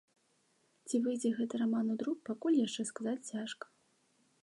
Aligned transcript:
Ці 0.87 1.01
выйдзе 1.07 1.29
гэты 1.41 1.55
раман 1.63 1.93
у 1.97 1.99
друк, 2.01 2.17
пакуль 2.31 2.61
яшчэ 2.67 2.81
сказаць 2.93 3.19
цяжка. 3.33 3.65